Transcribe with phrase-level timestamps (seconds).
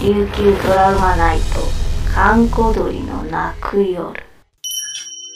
[0.00, 1.44] 琉球ドラマナイト
[2.14, 4.12] 閑古鳥の泣く夜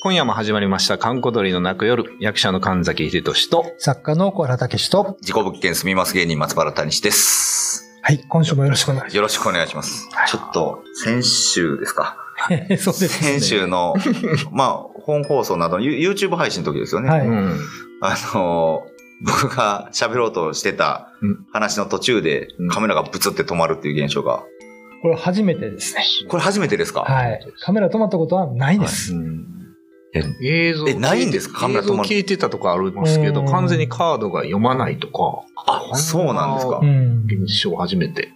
[0.02, 8.00] 今夜も始まりました、観光鳥の泣く夜、役者の神崎秀俊と、作家の小原武史と、自己物件住みます芸人松原谷志です。
[8.02, 10.09] はい、今週もよろしくお願いしよろしくお願いします。
[10.27, 12.16] ちょっと、先週ですか？
[12.70, 12.82] ます。
[12.82, 13.38] そうですね。
[13.38, 13.94] 先週の、
[14.50, 17.08] まあ、本放送などの You- YouTube 配信の時ですよね。
[17.08, 17.60] はいうん。
[18.00, 18.82] あの、
[19.24, 24.42] 僕が喋ろうとしてたうん話の途中でうんカメラがブツって止まるっていう現象が。
[25.02, 26.05] これ初めてですね。
[26.29, 27.01] これ初めてですか？
[27.02, 27.47] はい。
[27.60, 29.12] カメラ止まったことはないです。
[30.43, 31.60] 映像えないんですか？
[31.60, 36.84] カメラ止まる映像消えてたとかありますけど、うん完全にカードが読まないとか、あ、そうなんですかう。
[36.84, 37.24] うん。
[37.27, 38.33] 現象初めて。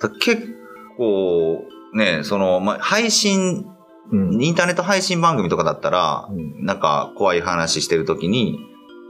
[0.00, 0.56] だ結
[0.96, 1.64] 構、
[1.94, 3.66] ね、その、まあ、配信、
[4.10, 8.58] うんインターネット配信番組とかだったら、うんなんか怖い話してるときに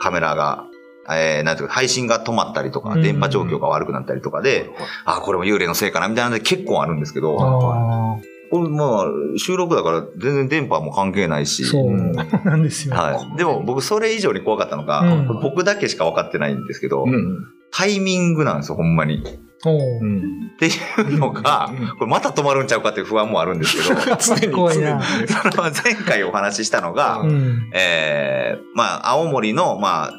[0.00, 0.66] カメラが、
[1.10, 4.70] えー、なんていうか、配信が止まったりとか、うん電波状況が悪くなったりとかで、
[5.04, 9.04] あ、これも幽霊のせいかなみたいなので結構あるんですけど、あこれまあ、
[9.36, 12.12] 収録だから全然電波も関係ないあ、し、そううん
[12.44, 12.94] なんですよ。
[12.94, 13.36] はい。
[13.36, 15.04] でも僕それ以上に怖かったのが、
[15.42, 17.46] 僕だけしか分かってないんですけど、うん。
[17.70, 19.22] タイミングなんですよ、ほんまに。
[19.58, 20.70] ってい
[21.14, 27.70] うのがうん、これまた止まるんちゃうかっていう不安もあるんですけど、 常に、常にねその前回お話ししたのが、うん。
[27.72, 30.12] えー、まあ、青森の、まあ、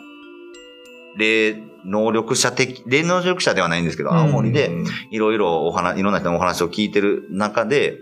[1.17, 7.97] 霊能力者的、霊能力者ではないんですけど、うん青森でうんいろいろお話、いろんな人のお話を聞いてる中で、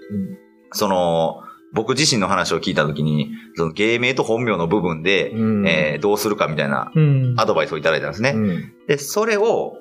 [0.71, 1.41] その、
[1.73, 7.35] 僕自身の話を聞いたときに、その芸名と本名の部分で、うんえーどうするかみたいなうん。
[7.37, 8.31] アドバイスをいただいたんですね。
[8.35, 9.77] うんで、それを、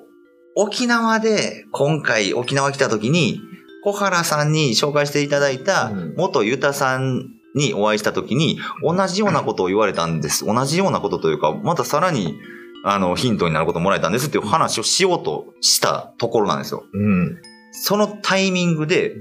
[0.55, 3.41] 沖縄で、今回沖縄来たときに、
[3.83, 10.45] 小原さんに紹介していただいたうん、元ユタさんにお会いしたときに、同じようなことを言われたんです。
[10.45, 12.37] 同じようなことというか、またさらに、
[12.83, 16.83] あの、ヒントになることをもらえたんですっていう話をしようとしたところなんですよ。
[16.93, 17.37] うん。
[17.71, 19.13] そのタイミングで、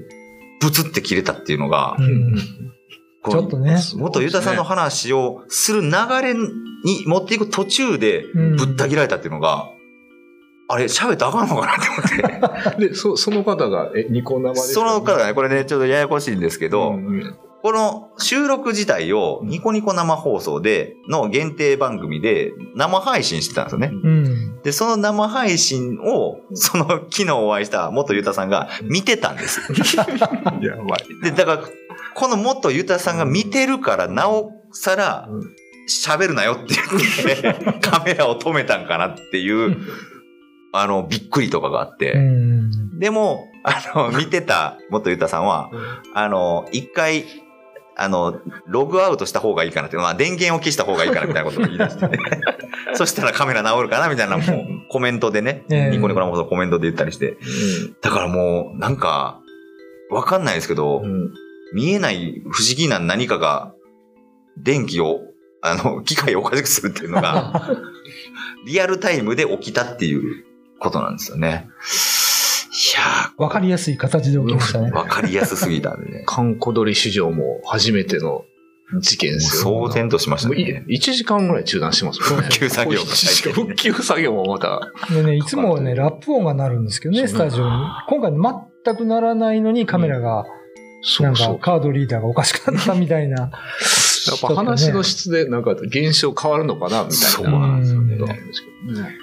[0.60, 2.34] ブツって切れたっていうのがう、ん
[3.22, 3.78] こちょっとね。
[3.96, 5.90] 元ユタさんの話をする流
[6.22, 9.68] れに持っていく途中で、うんぶった切られたっていうのが、
[10.68, 12.88] あれ、喋ったらあかんのかなって思って。
[12.88, 23.90] で、そ、その方が、え、ニコ生ですその方がね、これね、ちょっとややこしいんですけど、うんこの収録自体をニコニコ生放送での限定番組で生配信してたんですよね。
[23.92, 24.62] うん。
[24.62, 29.60] で、その生配信を、その昨日お会いした元ユタさんが見てたんです。
[29.98, 31.22] やばい。
[31.22, 31.62] で、だから、
[32.14, 35.40] この元ユタさんが見てるから、なおさらうん、
[35.88, 39.76] 喋るなよって言って、 カメラを止めたんかなっていう、
[40.72, 42.12] あの、びっくりとかがあって。
[42.12, 42.98] うん。
[42.98, 45.70] でも、あの、見てた元ユタさんは、
[46.14, 47.24] あの、一回、
[47.98, 52.10] あの、ログアウトした方がいいかなって、まあ、電源を消した方がいいかなみたいなことを言い出して、
[52.94, 55.90] そしたらカメラ直るかなみたいな、もう、コメントでね、ええ。
[55.90, 57.38] ニコニコ生放送コメントで言ったりして、
[58.02, 59.40] だからもう、なんか、
[60.10, 61.32] わかんないですけど、うん。
[61.72, 63.72] 見えない不思議な何かが、
[64.58, 65.20] 電気を、
[65.62, 67.76] あの、機械をおかしくするっていうのが、
[68.66, 70.44] リアルタイムで起きたっていう
[70.78, 71.68] ことなんですよね。
[73.38, 74.94] わかりやすい形で起きましたねー、。
[74.94, 76.24] わかりやすすぎたんでね。
[76.26, 78.44] 観光鳥史上も初めての
[79.00, 79.88] 事件ですよ。
[79.88, 80.84] 騒然としましたね。
[80.88, 82.46] 1時間ぐらい中断してますもんね。
[82.46, 84.92] 復旧作業が一時間復旧作業もまた。
[85.10, 87.70] でね、いつもね、ラップ音が鳴るんですけどね、スタジオに。
[88.08, 90.46] 今回全く鳴らないのにカメラが、
[91.20, 91.56] なんか。
[91.60, 93.50] カードリーダーがおかしくなったみたいな。
[94.26, 97.26] やっぱ話の質でなんか現象変わるのかなみたいな。
[97.28, 99.18] そうなんですよねことなんですけどね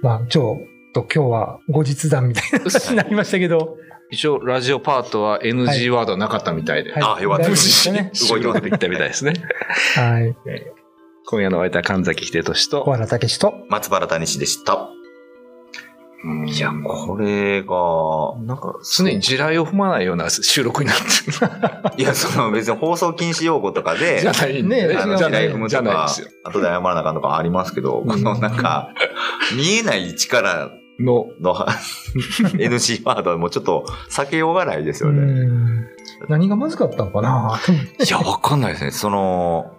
[0.00, 3.76] まあ、ちょっと今日は後日談みたいな話になりましたけど。
[4.10, 6.92] 一応、ラジオパートは NG ワードはなかったみたいで。
[6.92, 8.10] はいあよかったでしたね。
[8.30, 9.34] 動いてできたみたいですね。
[9.94, 10.34] はい。
[11.26, 12.84] 今夜のお相手は神崎秀俊と。
[12.84, 13.54] 小原武史と。
[13.68, 14.88] 松原谷氏でした。
[16.24, 21.94] うんいや、これが、なんか、常に地雷を踏まないような収録になってる。
[21.96, 26.08] いや、その別に放送禁止用語とかで、じゃないね地雷踏むとか
[26.44, 28.90] 後で謝らなあかんとかありますけど、このなんか、
[29.56, 31.54] 見えない力の、の
[32.58, 35.20] NC ワードはもうちょっと避けようがないですうよね。
[35.22, 35.86] ん。
[36.28, 37.60] 何がまずかったのかな
[38.04, 38.90] いや、わかんないですね。
[38.90, 39.70] その、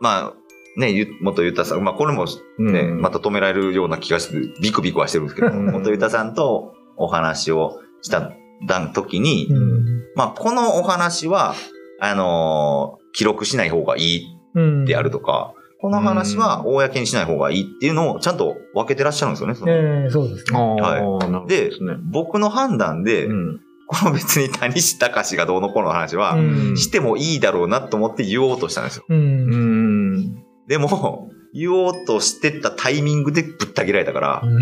[0.00, 0.32] まあ、
[0.78, 2.26] ね、ゆ元ゆたさん、まあこれも
[2.58, 8.32] ね、うんまた止められるような気がして、ビクビクはしてるんですけど、うん元ゆたさんとお話をした
[8.94, 10.04] 時に、うん。
[10.14, 11.54] まあこのお話は、
[12.00, 14.84] あのー記録しない方がいいうん。
[14.84, 19.54] であるとか、この話は公にしない方がいいっていうのをちゃんと分けてらっしゃるんですよね。
[19.54, 20.58] そのええそうですね。
[20.60, 21.70] はなるほどで。
[22.12, 23.60] 僕の判断で、うん。
[23.88, 29.04] この別に谷志隆がどうのこうの話は、うんしてもいいだろうなと思って言おうとしたんですよ。
[29.08, 29.14] う。
[29.14, 30.44] うんん。
[30.68, 34.60] でも、言おうとしてたタイミングでぶった切られたから、うん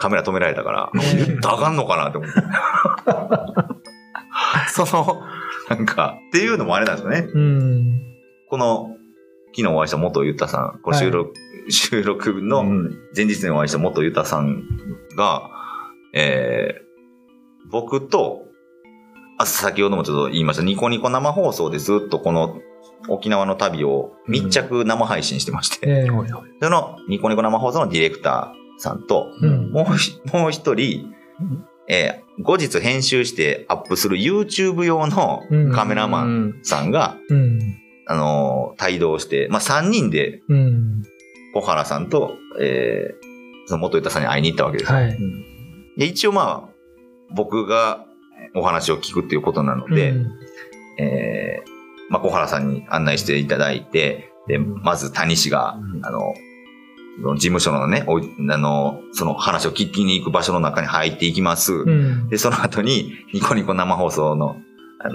[0.00, 2.36] カメラ止められたから、ね言ったらあかんのかなって思って。
[4.72, 5.22] その、
[5.68, 7.28] なんか、っていうのもあれなんですよね。
[7.30, 8.00] うん。
[8.48, 8.96] この、
[9.54, 11.34] 昨日お会いした元ゆったさん、これ収録、
[11.68, 12.64] 収録の
[13.14, 14.64] 前日にお会いした元ゆたさん
[15.18, 15.50] が、
[16.14, 16.84] えー、
[17.70, 18.46] 僕と、
[19.38, 22.58] あ、先ほどもちょっと言いました、ニコニコ生放送でずっとこの
[23.08, 26.06] 沖縄の旅を密着生配信してまして、ええ
[26.60, 29.70] そのニコニコ生放送のディレクターさんと、うん。
[29.72, 31.12] もうひもう一人、
[31.88, 36.60] えー後日編集してアップする YouTube 用のうんカメラマンン。
[36.62, 37.58] さんが、うん。
[38.06, 41.02] あのー帯同して、まあ、3人でうん。
[41.54, 43.30] 小原さんと、えー
[43.66, 44.98] その元ゆたさんに会いに行ったわけですよ。
[44.98, 45.16] はい。
[45.96, 46.74] で、一応まあ、
[47.34, 48.04] 僕が
[48.56, 50.32] お話を聞くっていうことなので、うん
[50.98, 51.69] えー
[52.10, 56.34] まあ、小原さんに案内していただいて、で、まず谷氏が、うんあの、
[57.34, 61.72] 事務所のね、おいあの、その話を聞きに行く場所の中に入っていきます。
[61.72, 62.28] うん。
[62.28, 64.56] で、その後に、ニコニコ生放送の、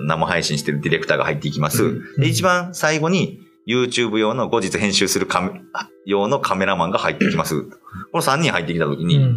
[0.07, 1.83] 生配信してるディレクターが入っていきます。
[1.83, 5.61] うんで、一番最後に、YouTube 用の後日編集するカメ
[6.05, 7.63] 用のカメラマンが入ってきます。
[7.63, 7.69] こ
[8.13, 9.35] の3人入ってきたときに、うん。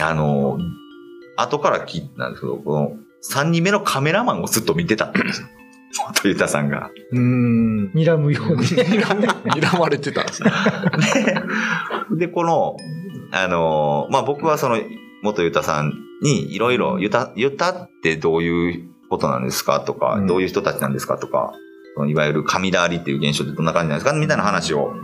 [0.00, 0.58] あの、
[1.36, 5.48] 後から聞いたんですけど、この3人目のカメラマンをずっと見てたんですよ。
[5.96, 6.90] 元ゆたさんが。
[7.12, 7.90] うん。
[7.94, 8.64] 睨むように。
[8.64, 10.50] 睨まれてたんですね。
[12.18, 12.76] で、この、
[13.30, 14.78] あの、まあ、僕はその、
[15.22, 15.92] 元ゆたさん
[16.22, 21.52] にいろいろ、ゆた、ゆたってどういうことなんですかとか、うんどういう人たちなんですかとか、
[22.08, 24.94] いわゆる神だりっていう現象ってどんな感じなんですかみたいな話を、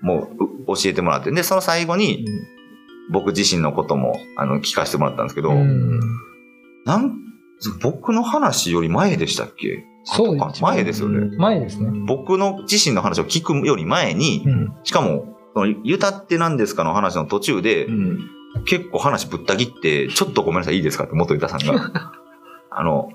[0.00, 1.30] もう、う教えてもらって。
[1.30, 2.24] で、その最後に、
[3.10, 6.00] 僕自身のことも、あの、聞かせてもらったんですけど、うん
[6.84, 7.14] なん、
[7.82, 9.84] 僕の話より前でしたっけ？
[10.04, 11.36] そう後か前ですよね。
[11.36, 11.88] 前ですね。
[12.06, 14.72] 僕の自身の話を聞くより前に、うん。
[14.82, 15.36] しかも、
[15.84, 18.18] ゆたって何ですかの話の途中で、うん。
[18.66, 21.04] 結構話ぶった切って、ちょっとごめんなさい、いいですか？
[21.04, 21.90] って元ゆたさんが。
[22.70, 23.10] あの、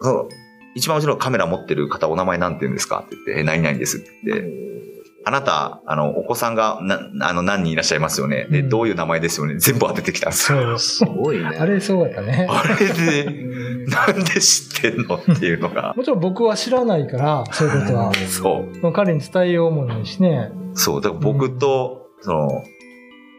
[0.00, 0.28] そう、
[0.74, 3.02] 一番後ろのカメラ持ってる方、お名前なんて言うんですか？
[3.06, 4.44] って言って、え、何々ですって言って、
[5.28, 8.46] あなた、あの、お子さんが、な、あの、何人いらっしゃいますよね。
[8.48, 9.58] で、うんどういう名前ですよね。
[9.58, 10.62] 全部当ててきたんですよ。
[10.62, 10.78] そう。
[10.78, 11.46] すごいね。
[11.58, 12.46] あれ、そうやったね。
[12.48, 13.24] あれで、
[13.86, 15.94] なんで知ってんのっていうのが。
[15.96, 18.12] もちろん僕は知らないから、そういうことは。
[18.14, 18.92] そう。
[18.92, 20.52] 彼に伝えようもないしね。
[20.74, 21.00] そう。
[21.00, 22.62] だから僕と、その、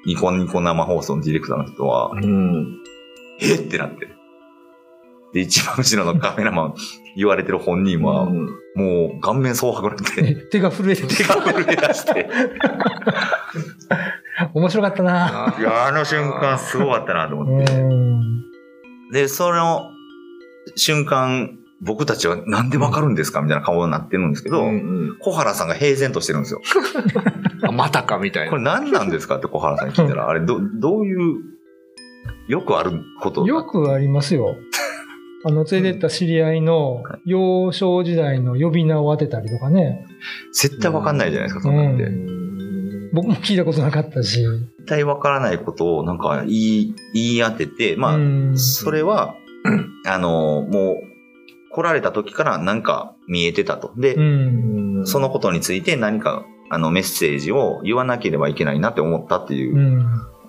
[0.06, 2.80] ニコニコ生放送のディレクターの人は、うん。
[3.40, 4.10] えってなって。
[5.34, 6.74] で、一番後ろのカメラマン
[7.16, 12.30] 言われてる本人は、うんもう顔面蒼白になって、手が震えてて手が震え出して。
[14.54, 15.56] 面白かったな。
[15.58, 17.74] いや、あの瞬間すごかったなとう思って。
[17.74, 18.44] ん。
[19.12, 19.90] で、その
[20.76, 23.42] 瞬間、僕たちはなんでわかるんですか？
[23.42, 26.62] みたいな顔になってるんですけど、うん小原さんが平然としてるんですよ。
[27.68, 28.50] あまたかみたいな。
[28.52, 29.38] これ何なんですか？
[29.38, 31.36] って小原さんに聞いたら、あれ、ど、どういう、
[32.48, 33.46] よくあること？
[33.48, 34.56] よくありますよ。
[35.48, 40.06] あの、連れてった知り合いの幼少時代の呼び名を当てたりとかね。
[40.52, 42.04] 絶対わかんないじゃないですか、そんなんて。
[42.04, 44.42] う僕も聞いたことなかったし。
[44.42, 49.36] 絶対わからないことをなんか言い、言い当てて、まあ、うんそれは、
[50.06, 50.98] あの、もう、
[51.72, 53.94] 来られた時からなんか見えてたと。
[53.96, 55.02] で、うん。
[55.06, 60.06] そのことについて何か、あの、メッセージを言わなければいけないなって思ったっていううん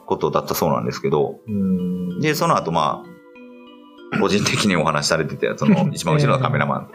[0.06, 3.17] ことだったそうなんですけど、うんで、その後まあ、
[4.20, 6.94] 個人的にお話しされてて、その 一番後ろのカメラマンと。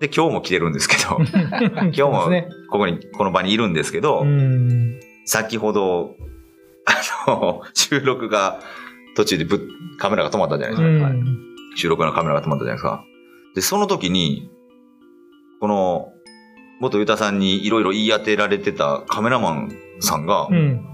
[0.00, 1.18] で、今日も来てるんですけど、
[1.80, 2.48] 今日もね。
[2.70, 5.00] ここに、この場にいるんですけど、うん。
[5.24, 6.14] 先ほど、
[7.26, 8.60] あの、収録が
[9.16, 9.60] 途中でぶっ
[9.98, 11.08] カメラが止まったじゃないですか。
[11.08, 11.24] うん。
[11.76, 13.04] 収録のカメラが止まったじゃないですか。
[13.54, 14.50] で、その時に、
[15.60, 16.12] この、
[16.80, 20.86] 元ユタさんにいろいろ言い当てられてたカメラマンさんが、うん。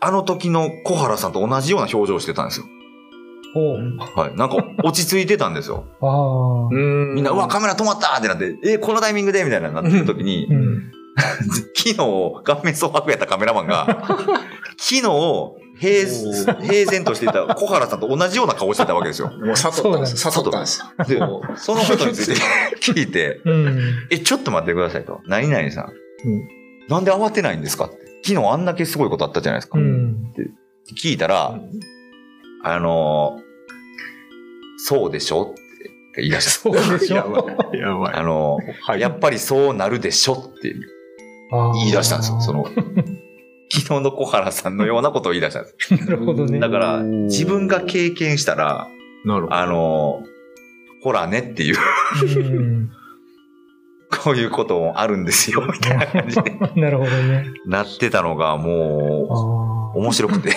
[0.00, 2.66] あの時の小原さんと同じような表情をしてたんですよ。
[3.54, 4.20] ほう。
[4.20, 4.36] はい。
[4.36, 5.84] なんか落ち着いてたんですよ。
[6.00, 6.68] ああ。
[6.70, 9.44] うんみんな、うわ、カメラ止まったってなって、え、このタイミングで？
[9.44, 10.92] みたいななってる時にう、ん。
[11.76, 14.04] 昨日、顔面蒼白やったカメラマンが、
[14.78, 15.02] 昨日、
[15.78, 16.08] 平、
[16.62, 19.28] 平然としていた小原さんと同じような顔してたわけですよ。
[19.28, 19.56] もう誘っ
[19.92, 20.26] たんです。
[20.26, 20.82] 誘ったんです。
[21.08, 21.18] で、
[21.56, 22.40] そのことについて
[22.80, 23.80] 聞いて、うん。
[24.10, 25.20] え、ちょっと待ってくださいと。
[25.26, 25.84] 何々さん。
[25.84, 26.48] うん
[26.88, 27.96] なんで慌てないんですかって。
[28.24, 29.78] 昨日あんだけすごいことあったじゃないですか。
[29.78, 30.32] うん。
[31.00, 31.58] 聞いたら、
[32.64, 33.42] あのー
[34.84, 35.54] そうでしょっ
[36.14, 36.50] て言い出した。
[36.50, 37.30] そうでしやょ。
[37.30, 37.42] ば
[37.74, 37.78] い。
[37.78, 38.14] やばい。
[38.14, 40.74] あのーやっぱりそうなるでしょって
[41.78, 42.40] 言い出したんですよ。
[42.40, 42.64] その、
[43.74, 45.94] 昨日の小原さんのようなことを言い出したんです。
[45.94, 46.58] なるほどね。
[46.58, 48.88] だから、自分が経験したら、
[49.24, 49.54] なるほど。
[49.54, 50.32] あのー
[51.04, 51.76] ほらねっていう
[52.24, 52.90] うん。
[54.22, 56.50] そういうこともあるんですよ、みたいな感じで
[56.80, 57.46] なるほどね。
[57.66, 60.52] なってたのがもう、あ面白くて。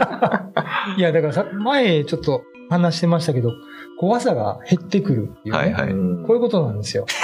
[0.00, 0.50] あ。
[0.96, 3.52] いや、だからさ、前ちょっと話してましたけど、
[3.98, 5.58] 怖さが減ってくるっていう、ね。
[5.58, 5.90] はいはい。
[5.90, 7.06] うんこういうことなんですよ。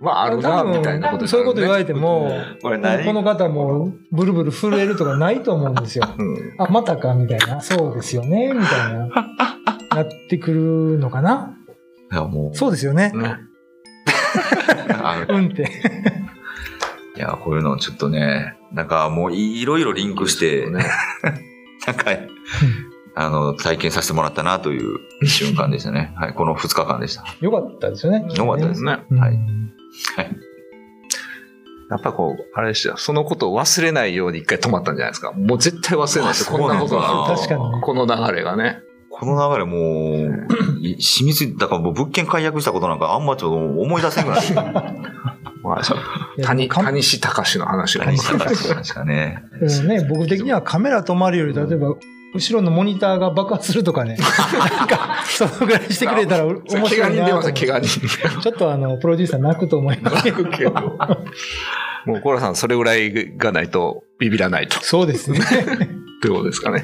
[0.00, 2.30] まあ、あるな、みたいなことですそういうこと言われても、
[2.62, 3.04] これ何？
[3.04, 6.06] この方もブルブル震えるとかないと思うんですよ。
[6.18, 7.60] うんあ、またかみたいな。
[7.60, 9.08] そうですよねみたいな。
[9.96, 11.56] なってくるのかな
[12.12, 13.10] いや、もう、そうですよね。
[13.14, 13.36] ね
[15.02, 15.62] あのうんって。
[17.16, 20.84] いや、こういうのちょっとね、なんかもういろいろリンクして、ね
[21.86, 22.10] なんか、
[23.14, 26.12] あの、体験させてもらったなという瞬間でしたね。
[26.20, 27.24] はい、この2日間でした。
[27.40, 28.26] よかったですよね。
[28.34, 28.98] よかったですね。
[29.10, 29.38] うんはい
[31.88, 32.96] やっぱこう、あれですよ。
[32.96, 35.30] そのことを忘れないように一回止まったんじゃないですか。
[35.30, 37.40] もう絶対忘れないですこんなことがあると。
[37.40, 38.80] 確かにねこの流れがね。
[39.08, 39.76] この流れも
[40.16, 40.48] う、
[40.80, 44.52] い染みついだからもう物件解約したことなんかあんまちょっと思い出せんくなって。
[45.66, 48.18] まあ、谷、か谷志隆の話が何ね。
[48.18, 48.28] し
[48.68, 49.42] たかしたね。
[49.60, 51.96] でもね、僕的にはカメラ止まるより、例えば、
[52.34, 54.16] 後ろのモニターが爆発するとかね。
[54.78, 58.40] なんか、そのぐらいしてくれたら面白いなと怪我人出ます怪我人。
[58.42, 60.70] ちょっとあの、プロデューサー泣くと思いますけど。
[62.06, 64.78] もう、コラさん、それぐらいがないと、ビビらないと。
[64.82, 65.40] そうですね。
[66.22, 66.82] ということですかね。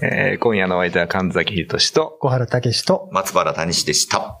[0.00, 4.40] えー今夜のお相手は神崎仁志と、小原武史と、松原谷志でした。